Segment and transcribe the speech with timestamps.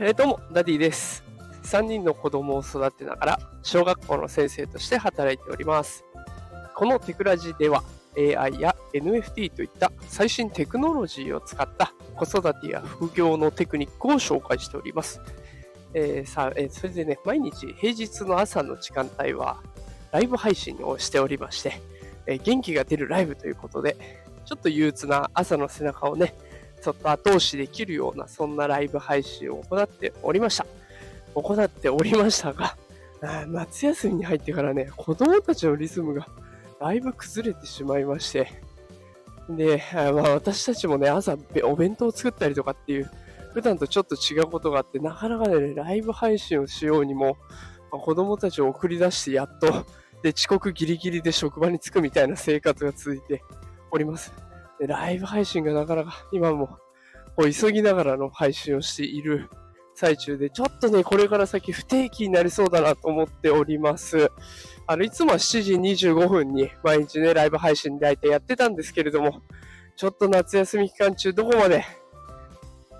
[0.00, 1.24] えー、どうも、ダディです。
[1.64, 6.04] 3人の子供を育てながら、小学校の先生として働いております。
[6.76, 7.82] このテクラジでは、
[8.16, 15.20] AI や NFT といった最新テクノロジーを使った子育てや副業のテクニックを紹介しております。
[15.92, 19.60] えーさ、えーそれでね、毎日平日の朝の時間帯は、
[20.12, 21.80] ライブ配信をしておりまして、
[22.26, 23.96] え元気が出るライブということで、
[24.44, 26.36] ちょっと憂鬱な朝の背中をね、
[26.82, 30.66] ちょっと後押しできるような、そんなライブ配信を行っておりました。
[31.34, 32.76] 行っておりましたが、
[33.48, 36.26] 夏休みに入ってからね、子供たちのリズムが
[36.80, 38.48] だいぶ崩れてしまいまして、
[39.48, 43.10] で、まあ、私たちもね、朝べお弁当を作ったりとかっていう、
[43.54, 47.38] 普段とちょっと違うことがあって、なかなかね、ライブ配信をしようにも、
[47.90, 49.86] まあ子供たちを送り出してやっと、
[50.22, 53.42] で、遅刻ギリギリで職場に着くみたいな生活が続いて
[53.90, 54.32] おります。
[54.78, 56.78] でライブ配信がなかなか今も
[57.36, 59.48] こう急ぎながらの配信をしている
[59.98, 64.30] 最中で、ちょっとね、これから先不定期になりそうだなと思っております。
[64.86, 65.74] あの、いつもは7時
[66.06, 69.42] 25分に毎日ね、ライブ配信大体やってたんですけれども、
[69.96, 71.84] ちょっと夏休み期間中どこまで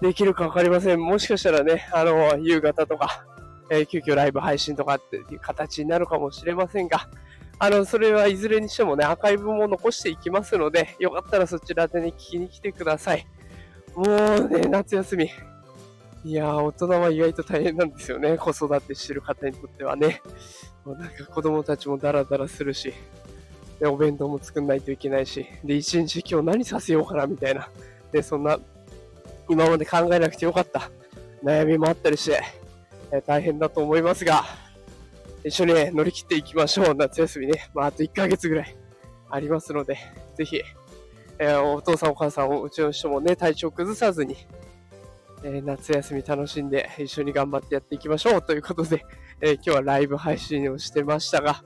[0.02, 1.00] できるかわかりません。
[1.00, 3.24] もしかしたらね、あの、夕方とか、
[3.70, 7.08] えー急遽ライブ配信とかっていう形になるかもしれませんが、
[7.60, 13.26] あの、それはいずれにしてもね、アーカイブも残していきますので、よかったらそちらでね、聞きに来てください。
[13.94, 15.30] もうね、夏休み。
[16.24, 18.36] いやー、大人は意外と大変なんですよね。
[18.38, 20.22] 子育てしてる方にとってはね。
[20.84, 22.92] もうなんか子供たちもダラダラするし、
[23.80, 27.68] で、お弁当も作んないといけないし、で、一日今日何させようかな、みたいな。
[28.12, 28.58] で、そんな、
[29.48, 30.90] 今まで考えなくてよかった
[31.42, 32.42] 悩みもあったりして、
[33.10, 34.44] え大変だと思いますが、
[35.44, 36.94] 一緒にね、乗り切っていきましょう。
[36.96, 37.70] 夏休みね。
[37.74, 38.76] まあ、あと1ヶ月ぐらい
[39.30, 39.98] ありますので、
[40.36, 40.60] ぜひ、
[41.38, 44.36] えーお父さんお母さんをうちの人もね、体調崩さずに、
[45.42, 49.04] えー夏休み楽しんで一緒に頑張ってやっていきましょうということで、
[49.40, 51.62] えー今日はライブ配信をしてましたが、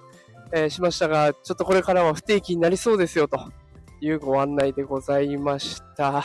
[0.53, 3.39] えしましたが、ちょっとこれからは不定期になりそうですよと
[4.01, 6.25] いうご案内でございました。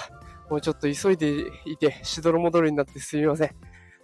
[0.50, 3.52] もうちょっと急いでいて、しどろもどろになってすみません。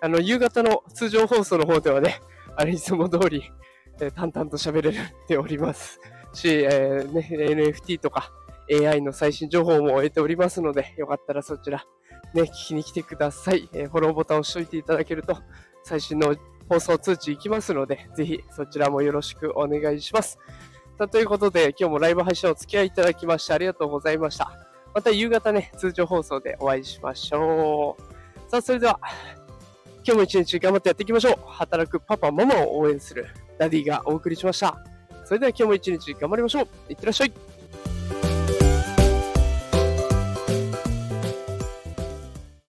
[0.02, 2.20] あの、夕方の通常放送の方ではね、
[2.56, 3.52] あれいつも通り、
[4.00, 4.94] えー淡々と喋れ
[5.28, 6.00] ております
[6.34, 8.32] し、えーね、NFT とか
[8.72, 11.86] AI の最新情報も得ておりますので、よかったらそちら、
[12.34, 13.70] ね、聞きに来てください。
[13.74, 15.38] えーフォローボタンを押しておいていただけると、
[15.84, 16.36] 最新の
[16.70, 20.40] 放送通知いきますので、ぜひそちらもよろしくお願いします。
[20.98, 24.52] さあということで、今日もライブ配信お付き合いいただきましてありがとうございました。
[24.94, 28.50] また夕方ね、通常放送でお会いしましょう。
[28.50, 29.00] さあ、それでは、
[30.06, 31.36] 今日も一日頑張ってやっていきましょう。
[31.48, 33.26] 働くパパ、ママを応援する
[33.58, 34.78] ダディがお送りしました。
[35.24, 36.68] それでは今日も一日頑張りましょう。
[36.90, 37.32] いってらっしゃい。